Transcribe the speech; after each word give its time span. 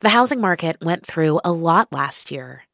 The 0.00 0.10
housing 0.10 0.42
market 0.42 0.76
went 0.82 1.06
through 1.06 1.40
a 1.42 1.52
lot 1.52 1.90
last 1.90 2.30
year. 2.30 2.64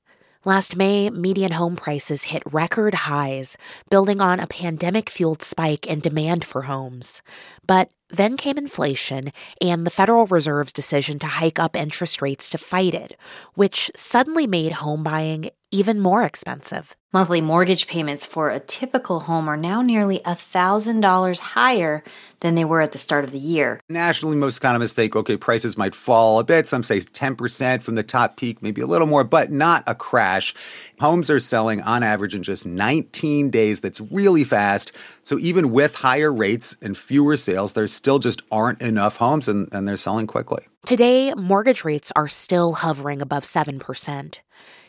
Last 0.44 0.74
May, 0.74 1.08
median 1.08 1.52
home 1.52 1.76
prices 1.76 2.24
hit 2.24 2.42
record 2.52 2.94
highs, 2.94 3.56
building 3.88 4.20
on 4.20 4.40
a 4.40 4.48
pandemic 4.48 5.08
fueled 5.08 5.40
spike 5.40 5.86
in 5.86 6.00
demand 6.00 6.44
for 6.44 6.62
homes. 6.62 7.22
But 7.64 7.92
then 8.10 8.36
came 8.36 8.58
inflation 8.58 9.30
and 9.60 9.86
the 9.86 9.90
Federal 9.90 10.26
Reserve's 10.26 10.72
decision 10.72 11.20
to 11.20 11.28
hike 11.28 11.60
up 11.60 11.76
interest 11.76 12.20
rates 12.20 12.50
to 12.50 12.58
fight 12.58 12.92
it, 12.92 13.16
which 13.54 13.92
suddenly 13.94 14.48
made 14.48 14.72
home 14.72 15.04
buying 15.04 15.48
even 15.72 15.98
more 15.98 16.22
expensive. 16.22 16.94
Monthly 17.14 17.40
mortgage 17.42 17.86
payments 17.86 18.24
for 18.24 18.48
a 18.48 18.58
typical 18.58 19.20
home 19.20 19.48
are 19.48 19.56
now 19.56 19.82
nearly 19.82 20.20
$1,000 20.20 21.38
higher 21.38 22.02
than 22.40 22.54
they 22.54 22.64
were 22.64 22.80
at 22.80 22.92
the 22.92 22.98
start 22.98 23.24
of 23.24 23.32
the 23.32 23.38
year. 23.38 23.80
Nationally, 23.88 24.36
most 24.36 24.56
economists 24.56 24.94
think, 24.94 25.14
okay, 25.14 25.36
prices 25.36 25.76
might 25.76 25.94
fall 25.94 26.38
a 26.38 26.44
bit. 26.44 26.66
Some 26.66 26.82
say 26.82 27.00
10% 27.00 27.82
from 27.82 27.96
the 27.96 28.02
top 28.02 28.36
peak, 28.38 28.62
maybe 28.62 28.80
a 28.80 28.86
little 28.86 29.06
more, 29.06 29.24
but 29.24 29.50
not 29.50 29.82
a 29.86 29.94
crash. 29.94 30.54
Homes 31.00 31.28
are 31.28 31.40
selling 31.40 31.82
on 31.82 32.02
average 32.02 32.34
in 32.34 32.42
just 32.42 32.64
19 32.64 33.50
days. 33.50 33.80
That's 33.82 34.00
really 34.00 34.44
fast. 34.44 34.92
So 35.22 35.38
even 35.38 35.70
with 35.70 35.94
higher 35.94 36.32
rates 36.32 36.76
and 36.80 36.96
fewer 36.96 37.36
sales, 37.36 37.74
there 37.74 37.86
still 37.86 38.18
just 38.18 38.40
aren't 38.50 38.80
enough 38.80 39.16
homes 39.16 39.48
and, 39.48 39.72
and 39.74 39.86
they're 39.86 39.96
selling 39.98 40.26
quickly. 40.26 40.64
Today, 40.86 41.32
mortgage 41.34 41.84
rates 41.84 42.10
are 42.16 42.26
still 42.26 42.72
hovering 42.72 43.20
above 43.20 43.44
7%. 43.44 44.38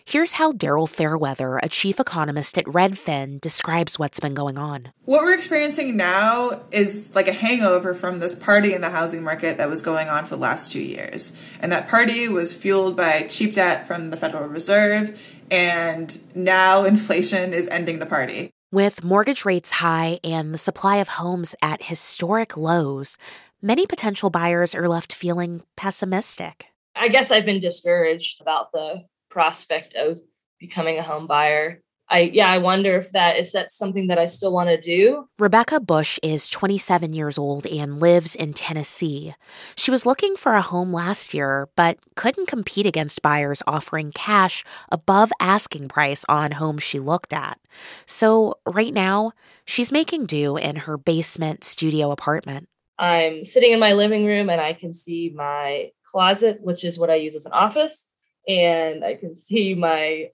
Here's 0.05 0.33
how 0.33 0.51
Daryl 0.51 0.87
Fairweather, 0.87 1.57
a 1.63 1.69
chief 1.69 1.97
economist 1.97 2.57
at 2.57 2.65
Redfin, 2.65 3.39
describes 3.39 3.97
what's 3.97 4.19
been 4.19 4.33
going 4.33 4.57
on. 4.57 4.91
What 5.05 5.23
we're 5.23 5.33
experiencing 5.33 5.95
now 5.95 6.63
is 6.71 7.09
like 7.15 7.29
a 7.29 7.33
hangover 7.33 7.93
from 7.93 8.19
this 8.19 8.35
party 8.35 8.73
in 8.73 8.81
the 8.81 8.89
housing 8.89 9.23
market 9.23 9.57
that 9.57 9.69
was 9.69 9.81
going 9.81 10.09
on 10.09 10.25
for 10.25 10.35
the 10.35 10.41
last 10.41 10.73
two 10.73 10.81
years. 10.81 11.31
And 11.61 11.71
that 11.71 11.87
party 11.87 12.27
was 12.27 12.53
fueled 12.53 12.97
by 12.97 13.27
cheap 13.29 13.53
debt 13.53 13.87
from 13.87 14.11
the 14.11 14.17
Federal 14.17 14.47
Reserve, 14.49 15.17
and 15.49 16.19
now 16.35 16.83
inflation 16.85 17.53
is 17.53 17.69
ending 17.69 17.99
the 17.99 18.05
party. 18.05 18.51
With 18.73 19.05
mortgage 19.05 19.45
rates 19.45 19.71
high 19.71 20.19
and 20.23 20.53
the 20.53 20.57
supply 20.57 20.97
of 20.97 21.07
homes 21.07 21.55
at 21.61 21.83
historic 21.83 22.57
lows, 22.57 23.17
many 23.61 23.87
potential 23.87 24.29
buyers 24.29 24.75
are 24.75 24.89
left 24.89 25.13
feeling 25.13 25.63
pessimistic. 25.77 26.67
I 26.95 27.07
guess 27.07 27.31
I've 27.31 27.45
been 27.45 27.61
discouraged 27.61 28.41
about 28.41 28.71
the 28.73 29.05
prospect 29.33 29.95
of 29.95 30.21
becoming 30.59 30.99
a 30.99 31.03
home 31.03 31.27
buyer. 31.27 31.81
I 32.09 32.19
yeah, 32.33 32.49
I 32.49 32.59
wonder 32.59 32.95
if 32.97 33.11
that 33.13 33.37
is 33.37 33.53
that 33.53 33.71
something 33.71 34.07
that 34.07 34.19
I 34.19 34.27
still 34.27 34.51
want 34.51 34.69
to 34.69 34.79
do. 34.79 35.27
Rebecca 35.39 35.79
Bush 35.79 36.19
is 36.21 36.49
27 36.49 37.13
years 37.13 37.37
old 37.37 37.65
and 37.65 37.99
lives 37.99 38.35
in 38.35 38.53
Tennessee. 38.53 39.33
She 39.75 39.89
was 39.89 40.05
looking 40.05 40.35
for 40.35 40.53
a 40.53 40.61
home 40.61 40.93
last 40.93 41.33
year 41.33 41.69
but 41.75 41.97
couldn't 42.15 42.47
compete 42.47 42.85
against 42.85 43.23
buyers 43.23 43.63
offering 43.65 44.11
cash 44.11 44.63
above 44.91 45.31
asking 45.39 45.87
price 45.87 46.23
on 46.29 46.51
homes 46.51 46.83
she 46.83 46.99
looked 46.99 47.33
at. 47.33 47.59
So, 48.05 48.59
right 48.67 48.93
now, 48.93 49.31
she's 49.65 49.91
making 49.91 50.27
do 50.27 50.57
in 50.57 50.75
her 50.75 50.97
basement 50.97 51.63
studio 51.63 52.11
apartment. 52.11 52.67
I'm 52.99 53.43
sitting 53.43 53.71
in 53.71 53.79
my 53.79 53.93
living 53.93 54.25
room 54.25 54.49
and 54.49 54.61
I 54.61 54.73
can 54.73 54.93
see 54.93 55.33
my 55.33 55.91
closet, 56.11 56.59
which 56.61 56.83
is 56.83 56.99
what 56.99 57.09
I 57.09 57.15
use 57.15 57.33
as 57.33 57.47
an 57.47 57.53
office 57.53 58.07
and 58.47 59.03
I 59.03 59.15
can 59.15 59.35
see 59.35 59.73
my 59.73 60.31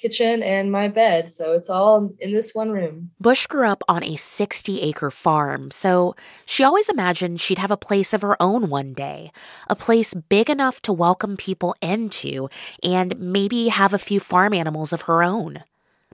kitchen 0.00 0.42
and 0.42 0.72
my 0.72 0.88
bed. 0.88 1.32
So 1.32 1.52
it's 1.52 1.68
all 1.68 2.14
in 2.18 2.32
this 2.32 2.54
one 2.54 2.70
room. 2.70 3.10
Bush 3.20 3.46
grew 3.46 3.68
up 3.68 3.82
on 3.88 4.02
a 4.02 4.16
60 4.16 4.80
acre 4.80 5.10
farm, 5.10 5.70
so 5.70 6.14
she 6.46 6.64
always 6.64 6.88
imagined 6.88 7.40
she'd 7.40 7.58
have 7.58 7.70
a 7.70 7.76
place 7.76 8.14
of 8.14 8.22
her 8.22 8.40
own 8.40 8.70
one 8.70 8.94
day, 8.94 9.30
a 9.68 9.76
place 9.76 10.14
big 10.14 10.48
enough 10.48 10.80
to 10.82 10.92
welcome 10.92 11.36
people 11.36 11.74
into 11.82 12.48
and 12.82 13.18
maybe 13.18 13.68
have 13.68 13.92
a 13.92 13.98
few 13.98 14.20
farm 14.20 14.54
animals 14.54 14.92
of 14.92 15.02
her 15.02 15.22
own. 15.22 15.62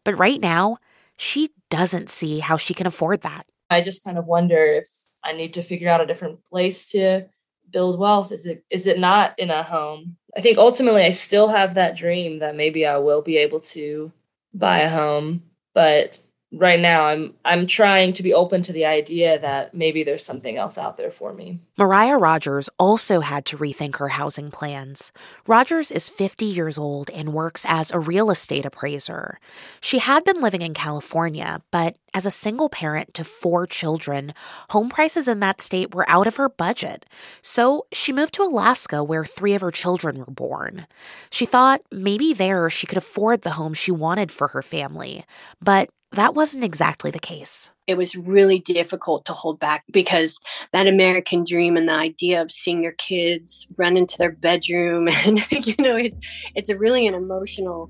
But 0.04 0.18
right 0.18 0.40
now, 0.40 0.78
she 1.16 1.50
doesn't 1.70 2.10
see 2.10 2.40
how 2.40 2.56
she 2.56 2.74
can 2.74 2.86
afford 2.86 3.22
that. 3.22 3.46
I 3.70 3.80
just 3.80 4.04
kind 4.04 4.18
of 4.18 4.26
wonder 4.26 4.56
if 4.56 4.86
I 5.24 5.32
need 5.32 5.54
to 5.54 5.62
figure 5.62 5.88
out 5.88 6.00
a 6.00 6.06
different 6.06 6.44
place 6.44 6.88
to 6.88 7.26
build 7.70 7.98
wealth. 7.98 8.30
Is 8.32 8.46
it 8.46 8.64
is 8.70 8.86
it 8.86 8.98
not 8.98 9.38
in 9.38 9.50
a 9.50 9.62
home? 9.62 10.16
I 10.36 10.40
think 10.40 10.58
ultimately 10.58 11.02
I 11.02 11.12
still 11.12 11.48
have 11.48 11.74
that 11.74 11.96
dream 11.96 12.40
that 12.40 12.56
maybe 12.56 12.84
I 12.86 12.98
will 12.98 13.22
be 13.22 13.38
able 13.38 13.60
to 13.60 14.12
buy 14.52 14.80
a 14.80 14.88
home, 14.88 15.44
but 15.72 16.20
right 16.52 16.78
now 16.78 17.06
I'm 17.06 17.34
I'm 17.44 17.66
trying 17.66 18.12
to 18.14 18.22
be 18.22 18.32
open 18.32 18.62
to 18.62 18.72
the 18.72 18.84
idea 18.84 19.38
that 19.38 19.74
maybe 19.74 20.04
there's 20.04 20.24
something 20.24 20.56
else 20.56 20.78
out 20.78 20.96
there 20.96 21.10
for 21.10 21.32
me. 21.32 21.60
Mariah 21.76 22.16
Rogers 22.16 22.70
also 22.78 23.20
had 23.20 23.44
to 23.46 23.58
rethink 23.58 23.96
her 23.96 24.08
housing 24.08 24.50
plans. 24.50 25.12
Rogers 25.46 25.90
is 25.90 26.08
50 26.08 26.44
years 26.44 26.78
old 26.78 27.10
and 27.10 27.32
works 27.32 27.64
as 27.68 27.90
a 27.90 27.98
real 27.98 28.30
estate 28.30 28.64
appraiser. 28.64 29.38
She 29.80 29.98
had 29.98 30.24
been 30.24 30.40
living 30.40 30.62
in 30.62 30.74
California, 30.74 31.62
but 31.70 31.96
as 32.14 32.24
a 32.24 32.30
single 32.30 32.70
parent 32.70 33.12
to 33.14 33.24
four 33.24 33.66
children, 33.66 34.32
home 34.70 34.88
prices 34.88 35.28
in 35.28 35.40
that 35.40 35.60
state 35.60 35.94
were 35.94 36.08
out 36.08 36.26
of 36.26 36.36
her 36.36 36.48
budget. 36.48 37.04
So 37.42 37.86
she 37.92 38.12
moved 38.12 38.32
to 38.34 38.42
Alaska 38.42 39.04
where 39.04 39.24
three 39.24 39.54
of 39.54 39.60
her 39.60 39.70
children 39.70 40.18
were 40.18 40.24
born. 40.26 40.86
She 41.28 41.44
thought 41.44 41.82
maybe 41.90 42.32
there 42.32 42.70
she 42.70 42.86
could 42.86 42.96
afford 42.96 43.42
the 43.42 43.52
home 43.52 43.74
she 43.74 43.90
wanted 43.90 44.32
for 44.32 44.48
her 44.48 44.62
family. 44.62 45.24
But 45.60 45.90
that 46.12 46.34
wasn't 46.34 46.64
exactly 46.64 47.10
the 47.10 47.18
case. 47.18 47.70
It 47.86 47.96
was 47.96 48.16
really 48.16 48.58
difficult 48.58 49.24
to 49.26 49.32
hold 49.32 49.58
back 49.60 49.84
because 49.92 50.38
that 50.72 50.86
American 50.86 51.44
dream 51.44 51.76
and 51.76 51.88
the 51.88 51.94
idea 51.94 52.40
of 52.42 52.50
seeing 52.50 52.82
your 52.82 52.92
kids 52.92 53.66
run 53.78 53.96
into 53.96 54.16
their 54.18 54.32
bedroom 54.32 55.08
and 55.26 55.38
you 55.66 55.74
know 55.78 55.96
it's 55.96 56.18
it's 56.54 56.70
a 56.70 56.78
really 56.78 57.06
an 57.06 57.14
emotional 57.14 57.88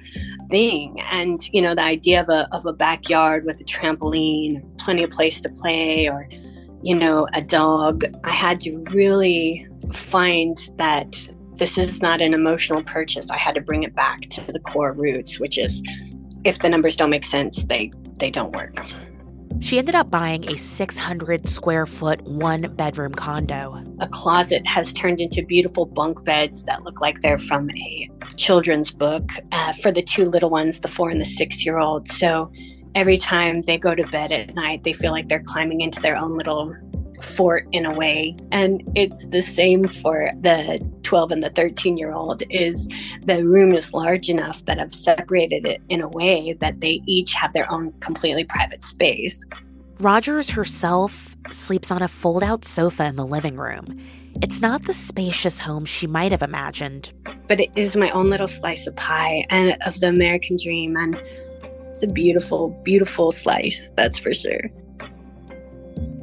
thing 0.50 0.98
and 1.12 1.40
you 1.52 1.62
know 1.62 1.74
the 1.74 1.82
idea 1.82 2.20
of 2.20 2.28
a 2.28 2.48
of 2.52 2.66
a 2.66 2.72
backyard 2.72 3.44
with 3.44 3.60
a 3.60 3.64
trampoline, 3.64 4.62
plenty 4.78 5.02
of 5.02 5.10
place 5.10 5.40
to 5.40 5.48
play 5.50 6.08
or 6.08 6.28
you 6.82 6.94
know 6.94 7.28
a 7.34 7.42
dog. 7.42 8.04
I 8.24 8.30
had 8.30 8.60
to 8.62 8.82
really 8.90 9.66
find 9.92 10.58
that 10.78 11.28
this 11.56 11.78
is 11.78 12.02
not 12.02 12.20
an 12.20 12.34
emotional 12.34 12.82
purchase. 12.82 13.30
I 13.30 13.38
had 13.38 13.54
to 13.54 13.62
bring 13.62 13.82
it 13.82 13.94
back 13.94 14.20
to 14.20 14.52
the 14.52 14.60
core 14.60 14.92
roots, 14.92 15.40
which 15.40 15.56
is 15.56 15.82
if 16.46 16.60
the 16.60 16.68
numbers 16.68 16.96
don't 16.96 17.10
make 17.10 17.24
sense, 17.24 17.64
they 17.64 17.90
they 18.18 18.30
don't 18.30 18.54
work. 18.54 18.78
She 19.60 19.78
ended 19.78 19.94
up 19.94 20.10
buying 20.10 20.48
a 20.50 20.56
600 20.56 21.48
square 21.48 21.86
foot, 21.86 22.20
one 22.22 22.74
bedroom 22.76 23.12
condo. 23.12 23.82
A 24.00 24.08
closet 24.08 24.66
has 24.66 24.92
turned 24.92 25.20
into 25.20 25.44
beautiful 25.44 25.86
bunk 25.86 26.24
beds 26.24 26.62
that 26.64 26.84
look 26.84 27.00
like 27.00 27.20
they're 27.22 27.38
from 27.38 27.70
a 27.70 28.10
children's 28.36 28.90
book 28.90 29.30
uh, 29.52 29.72
for 29.72 29.90
the 29.90 30.02
two 30.02 30.28
little 30.28 30.50
ones, 30.50 30.80
the 30.80 30.88
four 30.88 31.08
and 31.08 31.20
the 31.20 31.24
six 31.24 31.64
year 31.64 31.78
old. 31.78 32.08
So 32.08 32.52
every 32.94 33.16
time 33.16 33.62
they 33.62 33.78
go 33.78 33.94
to 33.94 34.06
bed 34.08 34.30
at 34.30 34.54
night, 34.54 34.84
they 34.84 34.92
feel 34.92 35.10
like 35.10 35.28
they're 35.28 35.42
climbing 35.44 35.80
into 35.80 36.00
their 36.00 36.16
own 36.16 36.36
little 36.36 36.76
fort 37.36 37.66
in 37.72 37.84
a 37.84 37.94
way 37.94 38.34
and 38.50 38.82
it's 38.94 39.26
the 39.26 39.42
same 39.42 39.84
for 39.84 40.30
the 40.40 40.80
12 41.02 41.30
and 41.30 41.42
the 41.42 41.50
13 41.50 41.96
year 41.96 42.12
old 42.12 42.42
is 42.50 42.88
the 43.26 43.44
room 43.44 43.72
is 43.72 43.92
large 43.92 44.28
enough 44.28 44.64
that 44.64 44.80
I've 44.80 44.94
separated 44.94 45.66
it 45.66 45.80
in 45.88 46.00
a 46.00 46.08
way 46.08 46.54
that 46.54 46.80
they 46.80 47.02
each 47.06 47.34
have 47.34 47.52
their 47.52 47.70
own 47.70 47.92
completely 48.00 48.44
private 48.44 48.82
space. 48.82 49.44
Rogers 50.00 50.50
herself 50.50 51.36
sleeps 51.50 51.90
on 51.90 52.02
a 52.02 52.08
fold 52.08 52.42
out 52.42 52.64
sofa 52.64 53.04
in 53.04 53.16
the 53.16 53.26
living 53.26 53.56
room. 53.56 53.84
It's 54.42 54.60
not 54.60 54.82
the 54.82 54.92
spacious 54.92 55.60
home 55.60 55.84
she 55.84 56.06
might 56.06 56.32
have 56.32 56.42
imagined. 56.42 57.12
But 57.48 57.60
it 57.60 57.70
is 57.76 57.96
my 57.96 58.10
own 58.10 58.28
little 58.28 58.48
slice 58.48 58.86
of 58.86 58.96
pie 58.96 59.46
and 59.48 59.76
of 59.86 59.98
the 60.00 60.08
American 60.08 60.56
dream 60.62 60.96
and 60.96 61.20
it's 61.90 62.02
a 62.02 62.08
beautiful, 62.08 62.68
beautiful 62.84 63.32
slice, 63.32 63.90
that's 63.96 64.18
for 64.18 64.34
sure. 64.34 64.70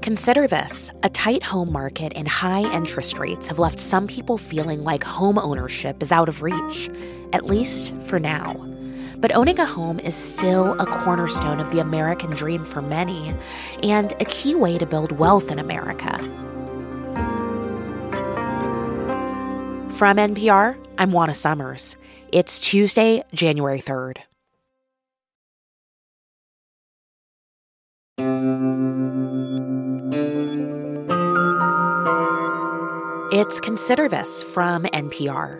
Consider 0.03 0.47
this 0.47 0.91
a 1.03 1.09
tight 1.09 1.43
home 1.43 1.71
market 1.71 2.11
and 2.17 2.27
high 2.27 2.69
interest 2.73 3.17
rates 3.17 3.47
have 3.47 3.57
left 3.57 3.79
some 3.79 4.05
people 4.05 4.37
feeling 4.37 4.83
like 4.83 5.01
home 5.01 5.39
ownership 5.39 6.03
is 6.03 6.11
out 6.11 6.27
of 6.27 6.41
reach, 6.41 6.89
at 7.31 7.45
least 7.45 7.95
for 7.99 8.19
now. 8.19 8.53
But 9.19 9.33
owning 9.33 9.59
a 9.59 9.65
home 9.65 10.01
is 10.01 10.13
still 10.13 10.73
a 10.73 10.85
cornerstone 10.85 11.61
of 11.61 11.71
the 11.71 11.79
American 11.79 12.31
dream 12.31 12.65
for 12.65 12.81
many 12.81 13.33
and 13.81 14.11
a 14.19 14.25
key 14.25 14.55
way 14.55 14.77
to 14.77 14.85
build 14.85 15.13
wealth 15.13 15.49
in 15.49 15.57
America. 15.57 16.17
From 19.93 20.17
NPR, 20.17 20.75
I'm 20.97 21.13
Juana 21.13 21.33
Summers. 21.33 21.95
It's 22.29 22.59
Tuesday, 22.59 23.23
January 23.33 23.79
3rd. 23.79 24.17
It's 33.43 33.59
Consider 33.59 34.07
This 34.07 34.41
from 34.41 34.83
NPR. 34.83 35.59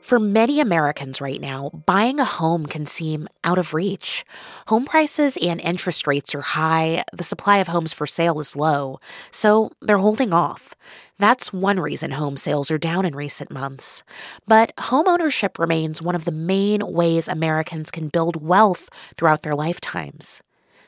For 0.00 0.18
many 0.18 0.58
Americans 0.58 1.20
right 1.20 1.40
now, 1.40 1.70
buying 1.86 2.18
a 2.18 2.24
home 2.24 2.66
can 2.66 2.84
seem 2.84 3.28
out 3.44 3.60
of 3.60 3.74
reach. 3.74 4.24
Home 4.66 4.84
prices 4.84 5.38
and 5.40 5.60
interest 5.60 6.08
rates 6.08 6.34
are 6.34 6.40
high, 6.40 7.04
the 7.12 7.22
supply 7.22 7.58
of 7.58 7.68
homes 7.68 7.92
for 7.92 8.08
sale 8.08 8.40
is 8.40 8.56
low, 8.56 8.98
so 9.30 9.70
they're 9.80 9.98
holding 9.98 10.32
off. 10.32 10.74
That's 11.16 11.52
one 11.52 11.78
reason 11.78 12.10
home 12.10 12.36
sales 12.36 12.72
are 12.72 12.78
down 12.78 13.06
in 13.06 13.14
recent 13.14 13.52
months. 13.52 14.02
But 14.48 14.74
homeownership 14.78 15.60
remains 15.60 16.02
one 16.02 16.16
of 16.16 16.24
the 16.24 16.32
main 16.32 16.80
ways 16.92 17.28
Americans 17.28 17.92
can 17.92 18.08
build 18.08 18.42
wealth 18.42 18.88
throughout 19.16 19.42
their 19.42 19.54
lifetimes. 19.54 20.42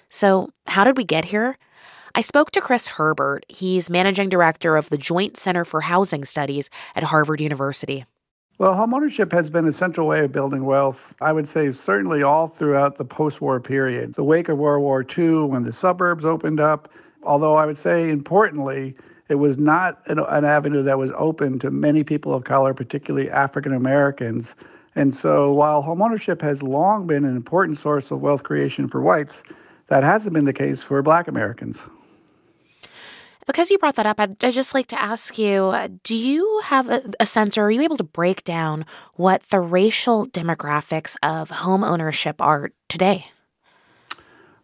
So, 0.09 0.51
how 0.67 0.83
did 0.83 0.97
we 0.97 1.05
get 1.05 1.27
here? 1.27 1.57
I 2.13 2.23
spoke 2.23 2.51
to 2.53 2.61
Chris 2.61 2.89
Herbert. 2.89 3.47
He's 3.49 3.89
managing 3.89 4.29
director 4.29 4.77
of 4.77 4.89
the 4.89 4.99
Joint 4.99 5.37
Center 5.37 5.65
for 5.65 5.83
Housing 5.83 6.25
Studies 6.25 6.69
at 6.97 7.05
Harvard 7.05 7.41
University. 7.41 8.05
Well, 8.59 8.75
homeownership 8.75 9.33
has 9.33 9.49
been 9.49 9.67
a 9.67 9.73
central 9.73 10.09
way 10.09 10.25
of 10.25 10.33
building 10.33 10.65
wealth, 10.65 11.15
I 11.21 11.33
would 11.33 11.47
say, 11.47 11.71
certainly 11.71 12.23
all 12.23 12.49
throughout 12.49 12.97
the 12.97 13.05
post 13.05 13.41
war 13.41 13.61
period. 13.61 14.15
The 14.15 14.25
wake 14.25 14.49
of 14.49 14.59
World 14.59 14.83
War 14.83 15.07
II, 15.17 15.45
when 15.45 15.63
the 15.63 15.73
suburbs 15.73 16.25
opened 16.25 16.59
up, 16.59 16.93
although 17.23 17.55
I 17.55 17.65
would 17.65 17.79
say 17.79 18.11
importantly, 18.11 18.97
it 19.29 19.37
was 19.37 19.57
not 19.57 20.03
an, 20.07 20.19
an 20.19 20.45
avenue 20.45 20.83
that 20.83 20.99
was 20.99 21.13
open 21.15 21.61
to 21.61 21.71
many 21.71 22.03
people 22.03 22.35
of 22.35 22.43
color, 22.43 22.75
particularly 22.75 23.31
African 23.31 23.73
Americans. 23.73 24.57
And 24.97 25.15
so 25.15 25.53
while 25.53 25.83
homeownership 25.83 26.43
has 26.43 26.61
long 26.61 27.07
been 27.07 27.25
an 27.25 27.37
important 27.37 27.79
source 27.79 28.11
of 28.11 28.21
wealth 28.21 28.43
creation 28.43 28.89
for 28.89 29.01
whites, 29.01 29.45
that 29.87 30.03
hasn't 30.03 30.35
been 30.35 30.45
the 30.45 30.53
case 30.53 30.83
for 30.83 31.01
black 31.03 31.29
Americans. 31.29 31.89
Because 33.51 33.69
you 33.69 33.79
brought 33.79 33.97
that 33.97 34.07
up, 34.07 34.21
I'd, 34.21 34.45
I'd 34.45 34.53
just 34.53 34.75
like 34.75 34.87
to 34.89 35.03
ask 35.03 35.37
you 35.37 35.67
uh, 35.67 35.89
do 36.05 36.17
you 36.17 36.61
have 36.67 36.89
a, 36.89 37.03
a, 37.19 37.27
sense, 37.27 37.59
or 37.59 37.65
are 37.65 37.71
you 37.71 37.83
able 37.83 37.97
to 37.97 38.05
break 38.05 38.45
down 38.45 38.87
what 39.15 39.43
the 39.51 39.59
racial 39.59 40.29
demographics 40.29 41.17
of 41.21 41.51
home 41.51 41.83
ownership 41.83 42.41
are 42.41 42.71
today? 42.89 43.27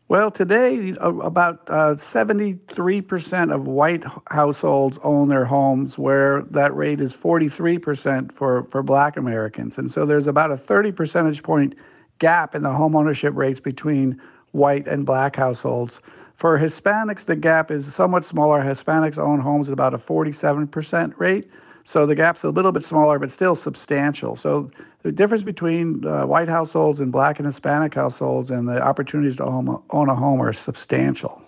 Well, 0.06 0.30
today, 0.30 0.94
about 1.00 1.68
uh, 1.68 1.96
73% 1.96 3.52
of 3.52 3.66
white 3.66 4.04
households 4.28 5.00
own 5.02 5.30
their 5.30 5.44
homes, 5.44 5.98
where 5.98 6.42
that 6.42 6.72
rate 6.76 7.00
is 7.00 7.12
43% 7.12 8.30
for, 8.30 8.62
for 8.62 8.84
black 8.84 9.16
Americans. 9.16 9.78
And 9.78 9.90
so 9.90 10.06
there's 10.06 10.28
about 10.28 10.52
a 10.52 10.56
30 10.56 10.92
percentage 10.92 11.42
point 11.42 11.74
gap 12.20 12.54
in 12.54 12.62
the 12.62 12.70
home 12.70 12.94
ownership 12.94 13.34
rates 13.34 13.58
between 13.58 14.20
white 14.52 14.86
and 14.86 15.04
black 15.04 15.34
households. 15.34 16.00
For 16.36 16.58
Hispanics, 16.58 17.24
the 17.24 17.34
gap 17.34 17.70
is 17.70 17.92
somewhat 17.92 18.24
smaller. 18.24 18.62
Hispanics 18.62 19.18
own 19.18 19.40
homes 19.40 19.68
at 19.68 19.72
about 19.72 19.94
a 19.94 19.98
47% 19.98 21.18
rate. 21.18 21.50
So 21.84 22.04
the 22.04 22.14
gap's 22.14 22.44
a 22.44 22.50
little 22.50 22.72
bit 22.72 22.84
smaller, 22.84 23.18
but 23.18 23.30
still 23.30 23.54
substantial. 23.54 24.36
So 24.36 24.70
the 25.02 25.12
difference 25.12 25.44
between 25.44 26.06
uh, 26.06 26.26
white 26.26 26.48
households 26.48 27.00
and 27.00 27.10
black 27.10 27.38
and 27.38 27.46
Hispanic 27.46 27.94
households 27.94 28.50
and 28.50 28.68
the 28.68 28.82
opportunities 28.82 29.36
to 29.36 29.44
own, 29.44 29.82
own 29.90 30.08
a 30.10 30.14
home 30.14 30.42
are 30.42 30.52
substantial. 30.52 31.40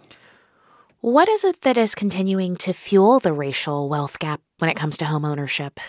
What 1.00 1.28
is 1.28 1.44
it 1.44 1.62
that 1.62 1.76
is 1.76 1.94
continuing 1.94 2.56
to 2.56 2.72
fuel 2.72 3.18
the 3.18 3.32
racial 3.32 3.88
wealth 3.88 4.18
gap 4.18 4.40
when 4.58 4.70
it 4.70 4.76
comes 4.76 4.96
to 4.98 5.04
home 5.04 5.24
ownership? 5.24 5.80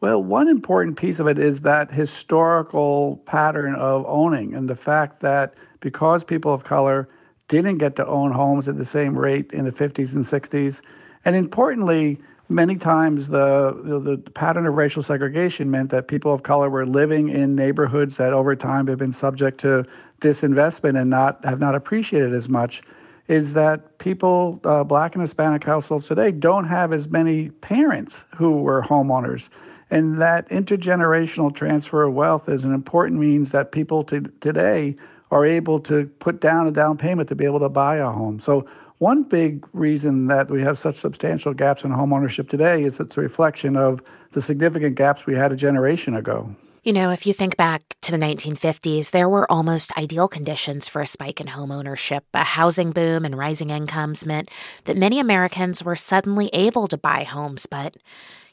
Well, 0.00 0.22
one 0.22 0.48
important 0.48 0.96
piece 0.96 1.20
of 1.20 1.28
it 1.28 1.38
is 1.38 1.60
that 1.60 1.92
historical 1.92 3.18
pattern 3.26 3.74
of 3.76 4.04
owning 4.06 4.54
and 4.54 4.68
the 4.68 4.76
fact 4.76 5.20
that 5.20 5.54
because 5.80 6.24
people 6.24 6.52
of 6.52 6.64
color 6.64 7.08
didn't 7.48 7.78
get 7.78 7.96
to 7.96 8.06
own 8.06 8.30
homes 8.30 8.68
at 8.68 8.76
the 8.76 8.84
same 8.84 9.16
rate 9.18 9.52
in 9.52 9.64
the 9.64 9.72
50s 9.72 10.14
and 10.14 10.24
60s. 10.24 10.82
And 11.24 11.34
importantly, 11.34 12.20
many 12.48 12.76
times 12.76 13.28
the, 13.28 14.00
the 14.02 14.18
pattern 14.32 14.66
of 14.66 14.74
racial 14.74 15.02
segregation 15.02 15.70
meant 15.70 15.90
that 15.90 16.08
people 16.08 16.32
of 16.32 16.42
color 16.42 16.70
were 16.70 16.86
living 16.86 17.28
in 17.28 17.54
neighborhoods 17.54 18.16
that 18.18 18.32
over 18.32 18.54
time 18.54 18.86
have 18.86 18.98
been 18.98 19.12
subject 19.12 19.58
to 19.60 19.84
disinvestment 20.20 21.00
and 21.00 21.10
not 21.10 21.44
have 21.44 21.60
not 21.60 21.74
appreciated 21.74 22.34
as 22.34 22.48
much 22.48 22.82
is 23.28 23.52
that 23.52 23.98
people, 23.98 24.58
uh, 24.64 24.82
black 24.82 25.14
and 25.14 25.20
Hispanic 25.20 25.62
households 25.62 26.06
today, 26.06 26.30
don't 26.30 26.64
have 26.64 26.92
as 26.92 27.08
many 27.08 27.50
parents 27.50 28.24
who 28.34 28.62
were 28.62 28.82
homeowners. 28.82 29.50
And 29.90 30.20
that 30.20 30.48
intergenerational 30.48 31.54
transfer 31.54 32.04
of 32.04 32.14
wealth 32.14 32.48
is 32.48 32.64
an 32.64 32.72
important 32.72 33.20
means 33.20 33.52
that 33.52 33.70
people 33.70 34.02
to, 34.04 34.22
today 34.40 34.96
are 35.30 35.44
able 35.44 35.78
to 35.80 36.06
put 36.18 36.40
down 36.40 36.66
a 36.66 36.70
down 36.70 36.96
payment 36.96 37.28
to 37.28 37.34
be 37.34 37.44
able 37.44 37.60
to 37.60 37.68
buy 37.68 37.96
a 37.96 38.10
home. 38.10 38.40
So 38.40 38.66
one 38.98 39.22
big 39.22 39.66
reason 39.72 40.26
that 40.26 40.50
we 40.50 40.60
have 40.62 40.76
such 40.76 40.96
substantial 40.96 41.54
gaps 41.54 41.84
in 41.84 41.90
home 41.90 42.12
ownership 42.12 42.48
today 42.48 42.82
is 42.82 42.98
it's 42.98 43.16
a 43.16 43.20
reflection 43.20 43.76
of 43.76 44.02
the 44.32 44.40
significant 44.40 44.96
gaps 44.96 45.24
we 45.26 45.34
had 45.34 45.52
a 45.52 45.56
generation 45.56 46.14
ago. 46.14 46.54
You 46.84 46.92
know, 46.92 47.10
if 47.10 47.26
you 47.26 47.32
think 47.32 47.56
back 47.56 47.82
to 48.02 48.10
the 48.10 48.18
1950s, 48.18 49.10
there 49.10 49.28
were 49.28 49.50
almost 49.50 49.96
ideal 49.98 50.26
conditions 50.26 50.88
for 50.88 51.02
a 51.02 51.06
spike 51.06 51.40
in 51.40 51.48
home 51.48 51.70
ownership. 51.70 52.24
A 52.32 52.44
housing 52.44 52.92
boom 52.92 53.24
and 53.24 53.36
rising 53.36 53.70
incomes 53.70 54.24
meant 54.24 54.50
that 54.84 54.96
many 54.96 55.20
Americans 55.20 55.84
were 55.84 55.96
suddenly 55.96 56.48
able 56.52 56.88
to 56.88 56.96
buy 56.96 57.24
homes, 57.24 57.66
but 57.66 57.96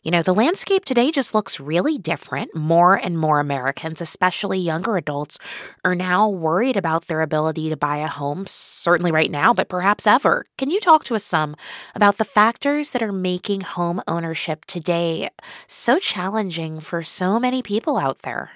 you 0.05 0.11
know, 0.11 0.21
the 0.21 0.35
landscape 0.35 0.85
today 0.85 1.09
just 1.09 1.33
looks 1.33 1.59
really 1.59 1.97
different. 1.97 2.55
More 2.55 2.93
and 2.93 3.17
more 3.17 3.39
Americans, 3.39 4.01
especially 4.01 4.59
younger 4.59 4.97
adults, 4.97 5.39
are 5.83 5.95
now 5.95 6.29
worried 6.29 6.77
about 6.77 7.07
their 7.07 7.21
ability 7.21 7.69
to 7.69 7.75
buy 7.75 7.97
a 7.97 8.07
home, 8.07 8.45
certainly 8.47 9.11
right 9.11 9.31
now, 9.31 9.51
but 9.51 9.67
perhaps 9.67 10.05
ever. 10.05 10.45
Can 10.59 10.69
you 10.69 10.79
talk 10.79 11.05
to 11.05 11.15
us 11.15 11.23
some 11.23 11.55
about 11.95 12.19
the 12.19 12.23
factors 12.23 12.91
that 12.91 13.01
are 13.01 13.11
making 13.11 13.61
home 13.61 13.99
ownership 14.07 14.65
today 14.65 15.31
so 15.65 15.97
challenging 15.97 16.79
for 16.81 17.01
so 17.01 17.39
many 17.39 17.63
people 17.63 17.97
out 17.97 18.19
there? 18.19 18.51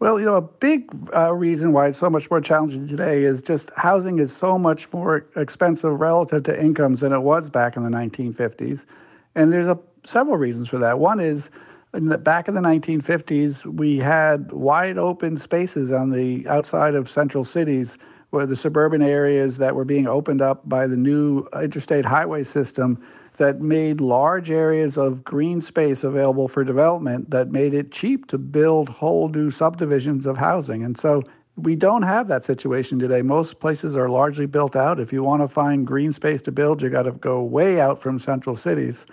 Well, 0.00 0.18
you 0.18 0.24
know, 0.24 0.36
a 0.36 0.40
big 0.40 0.90
uh, 1.14 1.34
reason 1.34 1.74
why 1.74 1.88
it's 1.88 1.98
so 1.98 2.08
much 2.08 2.30
more 2.30 2.40
challenging 2.40 2.88
today 2.88 3.24
is 3.24 3.42
just 3.42 3.70
housing 3.76 4.20
is 4.20 4.34
so 4.34 4.56
much 4.56 4.90
more 4.90 5.26
expensive 5.36 6.00
relative 6.00 6.44
to 6.44 6.58
incomes 6.58 7.00
than 7.00 7.12
it 7.12 7.20
was 7.20 7.50
back 7.50 7.76
in 7.76 7.84
the 7.84 7.90
1950s. 7.90 8.86
And 9.34 9.52
there's 9.52 9.68
a 9.68 9.78
several 10.06 10.36
reasons 10.36 10.68
for 10.68 10.78
that. 10.78 10.98
One 10.98 11.20
is 11.20 11.50
in 11.94 12.08
the, 12.08 12.18
back 12.18 12.48
in 12.48 12.54
the 12.54 12.60
1950s, 12.60 13.64
we 13.64 13.98
had 13.98 14.52
wide 14.52 14.98
open 14.98 15.36
spaces 15.36 15.92
on 15.92 16.10
the 16.10 16.46
outside 16.48 16.94
of 16.94 17.10
central 17.10 17.44
cities 17.44 17.96
where 18.30 18.46
the 18.46 18.56
suburban 18.56 19.02
areas 19.02 19.58
that 19.58 19.74
were 19.74 19.84
being 19.84 20.06
opened 20.06 20.42
up 20.42 20.68
by 20.68 20.86
the 20.86 20.96
new 20.96 21.46
interstate 21.60 22.04
highway 22.04 22.42
system 22.42 23.02
that 23.36 23.60
made 23.60 24.00
large 24.00 24.50
areas 24.50 24.96
of 24.96 25.22
green 25.22 25.60
space 25.60 26.04
available 26.04 26.48
for 26.48 26.64
development 26.64 27.30
that 27.30 27.50
made 27.50 27.74
it 27.74 27.92
cheap 27.92 28.26
to 28.26 28.38
build 28.38 28.88
whole 28.88 29.28
new 29.28 29.50
subdivisions 29.50 30.26
of 30.26 30.36
housing. 30.36 30.84
And 30.84 30.98
so 30.98 31.22
we 31.56 31.76
don't 31.76 32.02
have 32.02 32.28
that 32.28 32.44
situation 32.44 32.98
today. 32.98 33.22
Most 33.22 33.60
places 33.60 33.96
are 33.96 34.08
largely 34.08 34.46
built 34.46 34.76
out. 34.76 35.00
If 35.00 35.12
you 35.12 35.22
want 35.22 35.42
to 35.42 35.48
find 35.48 35.86
green 35.86 36.12
space 36.12 36.42
to 36.42 36.52
build, 36.52 36.82
you 36.82 36.90
got 36.90 37.02
to 37.02 37.12
go 37.12 37.42
way 37.42 37.80
out 37.80 38.00
from 38.00 38.18
central 38.18 38.56
cities. 38.56 39.06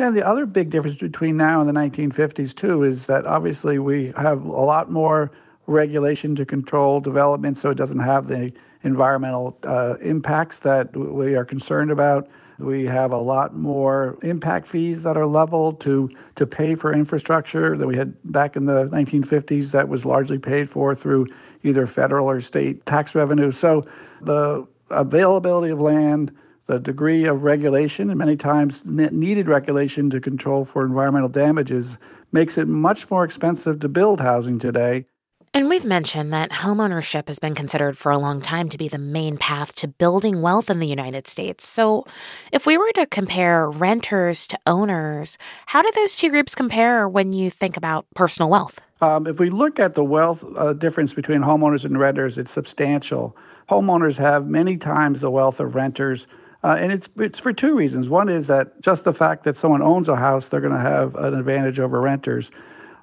And 0.00 0.16
the 0.16 0.26
other 0.26 0.46
big 0.46 0.70
difference 0.70 0.96
between 0.96 1.36
now 1.36 1.60
and 1.60 1.68
the 1.68 1.78
1950s, 1.78 2.54
too, 2.54 2.84
is 2.84 3.04
that 3.06 3.26
obviously 3.26 3.78
we 3.78 4.14
have 4.16 4.42
a 4.42 4.62
lot 4.62 4.90
more 4.90 5.30
regulation 5.66 6.34
to 6.36 6.46
control 6.46 7.00
development 7.00 7.58
so 7.58 7.68
it 7.68 7.76
doesn't 7.76 7.98
have 7.98 8.26
the 8.26 8.50
environmental 8.82 9.58
uh, 9.64 9.96
impacts 10.00 10.60
that 10.60 10.96
we 10.96 11.34
are 11.34 11.44
concerned 11.44 11.90
about. 11.90 12.28
We 12.58 12.86
have 12.86 13.12
a 13.12 13.18
lot 13.18 13.54
more 13.54 14.18
impact 14.22 14.68
fees 14.68 15.02
that 15.02 15.18
are 15.18 15.26
leveled 15.26 15.80
to, 15.82 16.10
to 16.36 16.46
pay 16.46 16.76
for 16.76 16.94
infrastructure 16.94 17.76
that 17.76 17.86
we 17.86 17.96
had 17.96 18.14
back 18.32 18.56
in 18.56 18.64
the 18.64 18.86
1950s 18.86 19.70
that 19.72 19.88
was 19.88 20.06
largely 20.06 20.38
paid 20.38 20.68
for 20.70 20.94
through 20.94 21.26
either 21.62 21.86
federal 21.86 22.28
or 22.28 22.40
state 22.40 22.86
tax 22.86 23.14
revenue. 23.14 23.50
So 23.50 23.84
the 24.22 24.66
availability 24.88 25.70
of 25.70 25.80
land, 25.80 26.34
the 26.70 26.78
degree 26.78 27.24
of 27.24 27.42
regulation, 27.42 28.10
and 28.10 28.18
many 28.18 28.36
times 28.36 28.84
needed 28.86 29.48
regulation 29.48 30.08
to 30.10 30.20
control 30.20 30.64
for 30.64 30.84
environmental 30.84 31.28
damages, 31.28 31.98
makes 32.30 32.56
it 32.56 32.68
much 32.68 33.10
more 33.10 33.24
expensive 33.24 33.80
to 33.80 33.88
build 33.88 34.20
housing 34.20 34.60
today. 34.60 35.04
And 35.52 35.68
we've 35.68 35.84
mentioned 35.84 36.32
that 36.32 36.52
homeownership 36.52 37.26
has 37.26 37.40
been 37.40 37.56
considered 37.56 37.98
for 37.98 38.12
a 38.12 38.18
long 38.18 38.40
time 38.40 38.68
to 38.68 38.78
be 38.78 38.86
the 38.86 38.98
main 38.98 39.36
path 39.36 39.74
to 39.76 39.88
building 39.88 40.42
wealth 40.42 40.70
in 40.70 40.78
the 40.78 40.86
United 40.86 41.26
States. 41.26 41.66
So, 41.66 42.04
if 42.52 42.66
we 42.66 42.78
were 42.78 42.92
to 42.92 43.06
compare 43.06 43.68
renters 43.68 44.46
to 44.46 44.58
owners, 44.64 45.38
how 45.66 45.82
do 45.82 45.90
those 45.96 46.14
two 46.14 46.30
groups 46.30 46.54
compare 46.54 47.08
when 47.08 47.32
you 47.32 47.50
think 47.50 47.76
about 47.76 48.06
personal 48.14 48.48
wealth? 48.48 48.80
Um, 49.00 49.26
if 49.26 49.40
we 49.40 49.50
look 49.50 49.80
at 49.80 49.96
the 49.96 50.04
wealth 50.04 50.44
uh, 50.56 50.72
difference 50.74 51.14
between 51.14 51.40
homeowners 51.40 51.84
and 51.84 51.98
renters, 51.98 52.38
it's 52.38 52.52
substantial. 52.52 53.36
Homeowners 53.68 54.18
have 54.18 54.46
many 54.46 54.76
times 54.76 55.20
the 55.20 55.32
wealth 55.32 55.58
of 55.58 55.74
renters. 55.74 56.28
Uh, 56.62 56.76
and 56.78 56.92
it's 56.92 57.08
it's 57.18 57.38
for 57.38 57.52
two 57.52 57.74
reasons. 57.74 58.08
One 58.08 58.28
is 58.28 58.46
that 58.48 58.80
just 58.82 59.04
the 59.04 59.12
fact 59.12 59.44
that 59.44 59.56
someone 59.56 59.82
owns 59.82 60.08
a 60.08 60.16
house, 60.16 60.48
they're 60.48 60.60
going 60.60 60.74
to 60.74 60.78
have 60.78 61.14
an 61.16 61.34
advantage 61.34 61.80
over 61.80 62.00
renters. 62.00 62.50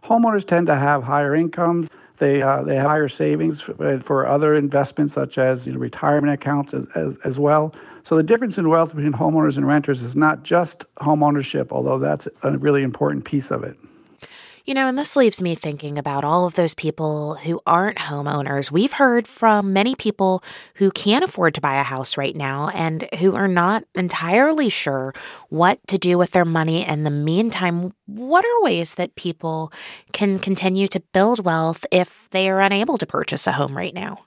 Homeowners 0.04 0.46
tend 0.46 0.68
to 0.68 0.76
have 0.76 1.04
higher 1.04 1.36
incomes. 1.36 1.90
They 2.18 2.42
uh, 2.42 2.62
they 2.64 2.76
have 2.76 2.88
higher 2.88 3.08
savings 3.08 3.62
for, 3.62 4.00
for, 4.00 4.28
other 4.28 4.56
investments 4.56 5.14
such 5.14 5.38
as 5.38 5.68
you 5.68 5.74
know, 5.74 5.80
retirement 5.80 6.34
accounts 6.34 6.74
as, 6.74 6.88
as, 6.96 7.18
as 7.24 7.40
well. 7.40 7.74
So 8.04 8.16
the 8.16 8.24
difference 8.24 8.58
in 8.58 8.70
wealth 8.70 8.96
between 8.96 9.14
homeowners 9.14 9.58
and 9.58 9.68
renters 9.68 10.02
is 10.02 10.16
not 10.16 10.44
just 10.44 10.86
homeownership, 10.98 11.72
although 11.72 12.00
that's 12.00 12.28
a 12.44 12.58
really 12.58 12.84
important 12.84 13.26
piece 13.26 13.52
of 13.52 13.64
it. 13.64 13.78
You 14.68 14.74
know, 14.74 14.90
and 14.90 15.00
this 15.00 15.16
leaves 15.16 15.42
me 15.42 15.56
thinking 15.56 15.98
about 15.98 16.26
all 16.26 16.46
of 16.46 16.56
those 16.56 16.76
people 16.76 17.36
who 17.36 17.62
aren't 17.66 18.00
homeowners. 18.00 18.70
We've 18.70 18.92
heard 18.92 19.26
from 19.26 19.72
many 19.72 19.96
people 19.96 20.44
who 20.76 20.92
can't 20.92 21.24
afford 21.24 21.56
to 21.56 21.62
buy 21.62 21.80
a 21.80 21.84
house 21.84 22.18
right 22.18 22.36
now 22.36 22.68
and 22.74 23.08
who 23.20 23.34
are 23.34 23.48
not 23.48 23.86
entirely 23.96 24.68
sure 24.68 25.14
what 25.48 25.80
to 25.88 25.98
do 25.98 26.18
with 26.18 26.32
their 26.32 26.44
money 26.44 26.86
in 26.86 27.06
the 27.06 27.10
meantime. 27.10 27.94
What 28.08 28.44
are 28.44 28.62
ways 28.62 28.96
that 28.96 29.16
people 29.16 29.72
can 30.12 30.38
continue 30.38 30.90
to 30.90 31.00
build 31.14 31.46
wealth 31.46 31.86
if 31.90 32.28
they 32.32 32.50
are 32.50 32.60
unable 32.60 32.98
to 32.98 33.06
purchase 33.06 33.48
a 33.48 33.54
home 33.54 33.78
right 33.78 33.94
now? 33.94 34.27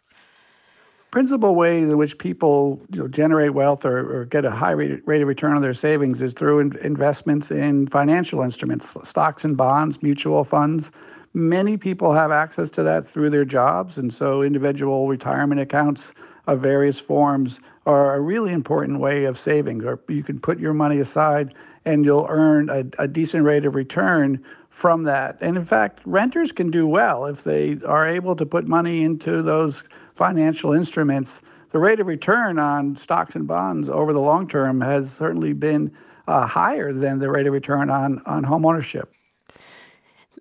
Principal 1.11 1.55
ways 1.55 1.88
in 1.88 1.97
which 1.97 2.19
people 2.19 2.81
you 2.93 3.00
know, 3.00 3.09
generate 3.09 3.55
wealth 3.55 3.85
or, 3.85 4.21
or, 4.21 4.25
get 4.26 4.45
a 4.45 4.50
high 4.50 4.71
rate, 4.71 5.02
rate 5.07 5.23
of 5.23 5.29
return 5.29 5.55
on 5.55 5.62
their 5.62 5.75
savings 5.75 6.23
is 6.23 6.33
through 6.33 6.61
in, 6.61 6.76
investments 6.79 7.50
in 7.50 7.87
financial 7.87 8.43
instruments, 8.43 8.97
stocks 9.02 9.45
and 9.45 9.57
bonds, 9.57 10.02
mutual 10.02 10.45
funds. 10.45 10.90
Many 11.35 11.76
people 11.76 12.12
have 12.12 12.31
access 12.31 12.71
to 12.73 12.83
that 12.85 13.07
through 13.07 13.31
their 13.31 13.45
jobs, 13.45 13.99
and 13.99 14.12
so 14.12 14.43
individual 14.43 15.09
retirement 15.09 15.61
accounts 15.61 16.12
of 16.47 16.61
various 16.61 16.99
forms 16.99 17.61
are 17.87 18.14
a 18.14 18.21
really 18.21 18.52
important 18.52 18.99
way 18.99 19.25
of 19.25 19.38
saving. 19.38 19.85
Or 19.85 20.00
you 20.09 20.23
can 20.23 20.40
put 20.40 20.59
your 20.59 20.75
money 20.75 20.99
aside 20.99 21.55
and 21.85 22.05
you'll 22.05 22.26
earn 22.29 22.69
a, 22.69 22.85
a 23.02 23.09
decent 23.09 23.45
rate 23.45 23.64
of 23.64 23.75
return 23.75 24.45
from 24.69 25.05
that. 25.05 25.38
And 25.40 25.57
in 25.57 25.64
fact, 25.64 26.00
renters 26.05 26.52
can 26.52 26.71
do 26.71 26.87
well 26.87 27.26
if 27.26 27.45
they 27.45 27.79
are 27.87 28.07
able 28.07 28.37
to 28.37 28.47
put 28.47 28.67
money 28.67 29.02
into 29.02 29.43
those 29.43 29.83
financial 30.21 30.75
instruments, 30.75 31.41
the 31.71 31.79
rate 31.79 31.99
of 31.99 32.07
return 32.07 32.59
on 32.59 32.95
stocks 32.95 33.35
and 33.35 33.49
bonds 33.49 33.89
over 33.89 34.12
the 34.12 34.21
long 34.21 34.47
term 34.47 34.83
has 34.83 35.11
certainly 35.11 35.55
been 35.55 35.91
uh, 36.29 36.47
higher 36.47 36.93
than 36.93 37.21
the 37.21 37.31
rate 37.31 37.47
of 37.47 37.55
return 37.55 37.89
on, 37.89 38.21
on 38.27 38.45
home 38.45 38.67
ownership. 38.67 39.11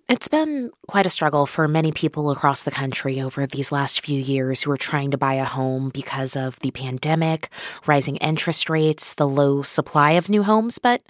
It's 0.06 0.28
been 0.28 0.70
quite 0.86 1.06
a 1.06 1.10
struggle 1.10 1.46
for 1.46 1.66
many 1.66 1.92
people 1.92 2.30
across 2.30 2.62
the 2.62 2.70
country 2.70 3.22
over 3.22 3.46
these 3.46 3.72
last 3.72 4.04
few 4.04 4.20
years 4.20 4.60
who 4.60 4.70
are 4.70 4.76
trying 4.76 5.12
to 5.12 5.16
buy 5.16 5.34
a 5.34 5.44
home 5.44 5.88
because 5.88 6.36
of 6.36 6.60
the 6.60 6.72
pandemic, 6.72 7.48
rising 7.86 8.16
interest 8.16 8.68
rates, 8.68 9.14
the 9.14 9.26
low 9.26 9.62
supply 9.62 10.10
of 10.10 10.28
new 10.28 10.42
homes. 10.42 10.78
But 10.78 11.00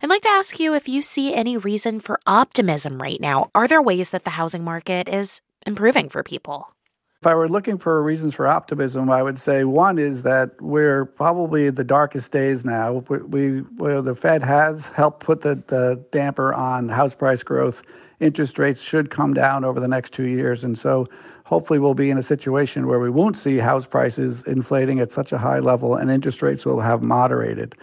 I'd 0.00 0.10
like 0.10 0.22
to 0.22 0.28
ask 0.28 0.60
you 0.60 0.74
if 0.74 0.88
you 0.88 1.02
see 1.02 1.34
any 1.34 1.56
reason 1.56 1.98
for 1.98 2.20
optimism 2.24 3.02
right 3.02 3.20
now. 3.20 3.50
Are 3.52 3.66
there 3.66 3.82
ways 3.82 4.10
that 4.10 4.22
the 4.22 4.38
housing 4.38 4.62
market 4.62 5.08
is 5.08 5.40
improving 5.66 6.08
for 6.08 6.22
people? 6.22 6.68
If 7.22 7.28
I 7.28 7.36
were 7.36 7.48
looking 7.48 7.78
for 7.78 8.02
reasons 8.02 8.34
for 8.34 8.48
optimism, 8.48 9.08
I 9.08 9.22
would 9.22 9.38
say 9.38 9.62
one 9.62 9.96
is 9.96 10.24
that 10.24 10.60
we're 10.60 11.04
probably 11.04 11.70
the 11.70 11.84
darkest 11.84 12.32
days 12.32 12.64
now. 12.64 12.94
We, 13.08 13.60
we 13.60 14.00
the 14.00 14.12
Fed 14.12 14.42
has 14.42 14.88
helped 14.88 15.20
put 15.20 15.42
the, 15.42 15.62
the 15.68 16.04
damper 16.10 16.52
on 16.52 16.88
house 16.88 17.14
price 17.14 17.44
growth. 17.44 17.84
Interest 18.18 18.58
rates 18.58 18.82
should 18.82 19.10
come 19.10 19.34
down 19.34 19.64
over 19.64 19.78
the 19.78 19.86
next 19.86 20.12
two 20.12 20.24
years, 20.26 20.64
and 20.64 20.76
so 20.76 21.06
hopefully 21.44 21.78
we'll 21.78 21.94
be 21.94 22.10
in 22.10 22.18
a 22.18 22.24
situation 22.24 22.88
where 22.88 22.98
we 22.98 23.08
won't 23.08 23.36
see 23.36 23.56
house 23.56 23.86
prices 23.86 24.42
inflating 24.48 24.98
at 24.98 25.12
such 25.12 25.30
a 25.30 25.38
high 25.38 25.60
level, 25.60 25.94
and 25.94 26.10
interest 26.10 26.42
rates 26.42 26.66
will 26.66 26.80
have 26.80 27.02
moderated. 27.02 27.76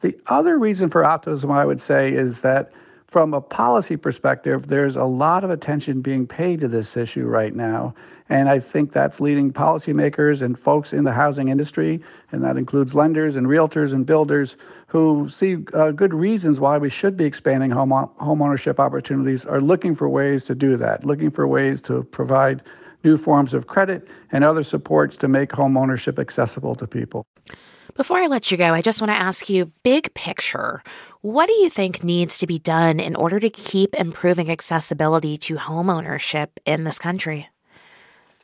The 0.00 0.18
other 0.28 0.58
reason 0.58 0.88
for 0.88 1.04
optimism, 1.04 1.50
I 1.50 1.66
would 1.66 1.82
say, 1.82 2.10
is 2.10 2.40
that 2.40 2.72
from 3.08 3.32
a 3.32 3.40
policy 3.40 3.96
perspective, 3.96 4.66
there's 4.66 4.94
a 4.94 5.04
lot 5.04 5.42
of 5.42 5.48
attention 5.48 6.02
being 6.02 6.26
paid 6.26 6.60
to 6.60 6.68
this 6.68 6.94
issue 6.94 7.24
right 7.24 7.54
now. 7.54 7.94
And 8.28 8.50
I 8.50 8.58
think 8.58 8.92
that's 8.92 9.18
leading 9.18 9.50
policymakers 9.50 10.42
and 10.42 10.58
folks 10.58 10.92
in 10.92 11.04
the 11.04 11.12
housing 11.12 11.48
industry, 11.48 12.02
and 12.32 12.44
that 12.44 12.58
includes 12.58 12.94
lenders 12.94 13.36
and 13.36 13.46
realtors 13.46 13.94
and 13.94 14.04
builders 14.04 14.58
who 14.88 15.26
see 15.30 15.56
uh, 15.72 15.90
good 15.92 16.12
reasons 16.12 16.60
why 16.60 16.76
we 16.76 16.90
should 16.90 17.16
be 17.16 17.24
expanding 17.24 17.70
home, 17.70 17.90
home 17.90 18.42
ownership 18.42 18.78
opportunities, 18.78 19.46
are 19.46 19.62
looking 19.62 19.94
for 19.94 20.06
ways 20.10 20.44
to 20.44 20.54
do 20.54 20.76
that, 20.76 21.02
looking 21.06 21.30
for 21.30 21.48
ways 21.48 21.80
to 21.82 22.02
provide 22.04 22.62
new 23.04 23.16
forms 23.16 23.54
of 23.54 23.68
credit 23.68 24.06
and 24.32 24.44
other 24.44 24.62
supports 24.62 25.16
to 25.16 25.28
make 25.28 25.50
home 25.50 25.78
ownership 25.78 26.18
accessible 26.18 26.74
to 26.74 26.86
people. 26.86 27.24
Before 27.98 28.18
I 28.18 28.28
let 28.28 28.52
you 28.52 28.56
go, 28.56 28.74
I 28.74 28.80
just 28.80 29.00
want 29.00 29.10
to 29.10 29.18
ask 29.18 29.50
you 29.50 29.72
big 29.82 30.14
picture. 30.14 30.84
What 31.20 31.48
do 31.48 31.52
you 31.54 31.68
think 31.68 32.04
needs 32.04 32.38
to 32.38 32.46
be 32.46 32.60
done 32.60 33.00
in 33.00 33.16
order 33.16 33.40
to 33.40 33.50
keep 33.50 33.92
improving 33.96 34.52
accessibility 34.52 35.36
to 35.38 35.56
homeownership 35.56 36.46
in 36.64 36.84
this 36.84 37.00
country? 37.00 37.48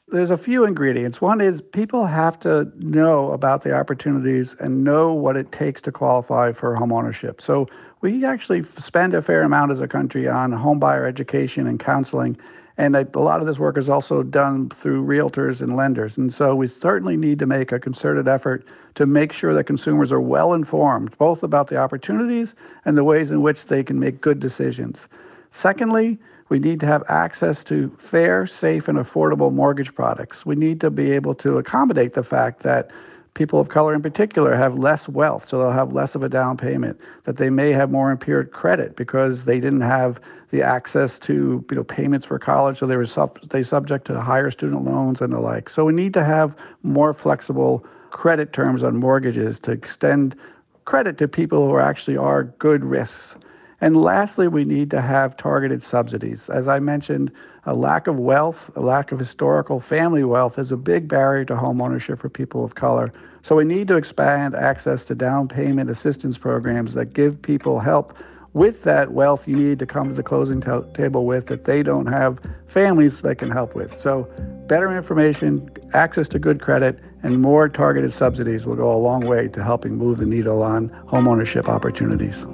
There's 0.08 0.32
a 0.32 0.36
few 0.36 0.64
ingredients. 0.64 1.20
One 1.20 1.40
is 1.40 1.62
people 1.62 2.04
have 2.04 2.36
to 2.40 2.68
know 2.78 3.30
about 3.30 3.62
the 3.62 3.72
opportunities 3.72 4.56
and 4.58 4.82
know 4.82 5.14
what 5.14 5.36
it 5.36 5.52
takes 5.52 5.80
to 5.82 5.92
qualify 5.92 6.50
for 6.50 6.74
homeownership. 6.74 7.40
So 7.40 7.68
we 8.00 8.24
actually 8.24 8.64
spend 8.64 9.14
a 9.14 9.22
fair 9.22 9.44
amount 9.44 9.70
as 9.70 9.80
a 9.80 9.86
country 9.86 10.26
on 10.26 10.50
homebuyer 10.50 11.06
education 11.06 11.68
and 11.68 11.78
counseling 11.78 12.36
and 12.76 12.96
a 12.96 13.06
lot 13.18 13.40
of 13.40 13.46
this 13.46 13.58
work 13.58 13.78
is 13.78 13.88
also 13.88 14.22
done 14.22 14.68
through 14.68 15.04
realtors 15.04 15.62
and 15.62 15.76
lenders. 15.76 16.18
And 16.18 16.34
so 16.34 16.56
we 16.56 16.66
certainly 16.66 17.16
need 17.16 17.38
to 17.38 17.46
make 17.46 17.70
a 17.70 17.78
concerted 17.78 18.26
effort 18.26 18.66
to 18.96 19.06
make 19.06 19.32
sure 19.32 19.54
that 19.54 19.64
consumers 19.64 20.10
are 20.10 20.20
well 20.20 20.52
informed, 20.52 21.16
both 21.18 21.44
about 21.44 21.68
the 21.68 21.76
opportunities 21.76 22.54
and 22.84 22.96
the 22.96 23.04
ways 23.04 23.30
in 23.30 23.42
which 23.42 23.66
they 23.66 23.84
can 23.84 24.00
make 24.00 24.20
good 24.20 24.40
decisions. 24.40 25.08
Secondly, 25.52 26.18
we 26.48 26.58
need 26.58 26.80
to 26.80 26.86
have 26.86 27.04
access 27.08 27.62
to 27.64 27.94
fair, 27.98 28.44
safe, 28.44 28.88
and 28.88 28.98
affordable 28.98 29.52
mortgage 29.52 29.94
products. 29.94 30.44
We 30.44 30.56
need 30.56 30.80
to 30.80 30.90
be 30.90 31.12
able 31.12 31.34
to 31.34 31.58
accommodate 31.58 32.14
the 32.14 32.24
fact 32.24 32.64
that 32.64 32.90
people 33.34 33.58
of 33.58 33.68
color 33.68 33.94
in 33.94 34.00
particular 34.00 34.54
have 34.54 34.78
less 34.78 35.08
wealth, 35.08 35.48
so 35.48 35.58
they'll 35.58 35.70
have 35.70 35.92
less 35.92 36.14
of 36.14 36.22
a 36.22 36.28
down 36.28 36.56
payment, 36.56 36.98
that 37.24 37.36
they 37.36 37.50
may 37.50 37.72
have 37.72 37.90
more 37.90 38.10
impaired 38.10 38.52
credit 38.52 38.96
because 38.96 39.44
they 39.44 39.58
didn't 39.60 39.80
have 39.80 40.20
the 40.50 40.62
access 40.62 41.18
to 41.18 41.64
you 41.68 41.76
know 41.76 41.84
payments 41.84 42.26
for 42.26 42.38
college, 42.38 42.78
so 42.78 42.86
they 42.86 42.96
were 42.96 43.06
sub- 43.06 43.40
they 43.50 43.62
subject 43.62 44.06
to 44.06 44.20
higher 44.20 44.50
student 44.50 44.84
loans 44.84 45.20
and 45.20 45.32
the 45.32 45.40
like. 45.40 45.68
So 45.68 45.84
we 45.84 45.92
need 45.92 46.14
to 46.14 46.24
have 46.24 46.56
more 46.82 47.12
flexible 47.12 47.84
credit 48.10 48.52
terms 48.52 48.82
on 48.84 48.96
mortgages 48.96 49.58
to 49.60 49.72
extend 49.72 50.36
credit 50.84 51.18
to 51.18 51.26
people 51.26 51.68
who 51.68 51.78
actually 51.78 52.16
are 52.16 52.44
good 52.44 52.84
risks. 52.84 53.36
And 53.84 53.98
lastly, 53.98 54.48
we 54.48 54.64
need 54.64 54.90
to 54.92 55.02
have 55.02 55.36
targeted 55.36 55.82
subsidies. 55.82 56.48
As 56.48 56.68
I 56.68 56.80
mentioned, 56.80 57.30
a 57.66 57.74
lack 57.74 58.06
of 58.06 58.18
wealth, 58.18 58.70
a 58.76 58.80
lack 58.80 59.12
of 59.12 59.18
historical 59.18 59.78
family 59.78 60.24
wealth 60.24 60.58
is 60.58 60.72
a 60.72 60.76
big 60.78 61.06
barrier 61.06 61.44
to 61.44 61.54
home 61.54 61.82
ownership 61.82 62.18
for 62.18 62.30
people 62.30 62.64
of 62.64 62.76
color. 62.76 63.12
So 63.42 63.56
we 63.56 63.64
need 63.64 63.86
to 63.88 63.98
expand 63.98 64.54
access 64.54 65.04
to 65.04 65.14
down 65.14 65.48
payment 65.48 65.90
assistance 65.90 66.38
programs 66.38 66.94
that 66.94 67.12
give 67.12 67.42
people 67.42 67.78
help 67.78 68.16
with 68.54 68.84
that 68.84 69.12
wealth 69.12 69.46
you 69.46 69.56
need 69.56 69.78
to 69.80 69.86
come 69.86 70.08
to 70.08 70.14
the 70.14 70.22
closing 70.22 70.62
t- 70.62 70.70
table 70.94 71.26
with 71.26 71.48
that 71.48 71.66
they 71.66 71.82
don't 71.82 72.06
have 72.06 72.38
families 72.66 73.20
that 73.20 73.36
can 73.36 73.50
help 73.50 73.74
with. 73.74 73.98
So 73.98 74.22
better 74.66 74.96
information, 74.96 75.68
access 75.92 76.26
to 76.28 76.38
good 76.38 76.58
credit, 76.58 77.00
and 77.22 77.42
more 77.42 77.68
targeted 77.68 78.14
subsidies 78.14 78.64
will 78.64 78.76
go 78.76 78.90
a 78.90 78.96
long 78.96 79.26
way 79.26 79.48
to 79.48 79.62
helping 79.62 79.98
move 79.98 80.16
the 80.16 80.26
needle 80.26 80.62
on 80.62 80.88
homeownership 81.06 81.68
opportunities. 81.68 82.46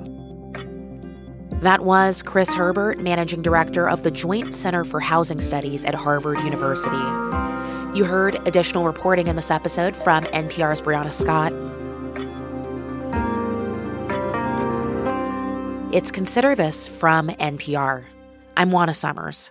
That 1.60 1.84
was 1.84 2.22
Chris 2.22 2.54
Herbert, 2.54 3.02
Managing 3.02 3.42
Director 3.42 3.86
of 3.86 4.02
the 4.02 4.10
Joint 4.10 4.54
Center 4.54 4.82
for 4.82 4.98
Housing 4.98 5.42
Studies 5.42 5.84
at 5.84 5.94
Harvard 5.94 6.40
University. 6.40 6.96
You 7.94 8.04
heard 8.04 8.36
additional 8.48 8.84
reporting 8.84 9.26
in 9.26 9.36
this 9.36 9.50
episode 9.50 9.94
from 9.94 10.24
NPR's 10.24 10.80
Brianna 10.80 11.12
Scott. 11.12 11.52
It's 15.92 16.10
Consider 16.10 16.54
This 16.54 16.88
from 16.88 17.28
NPR. 17.28 18.04
I'm 18.56 18.72
Juana 18.72 18.94
Summers. 18.94 19.50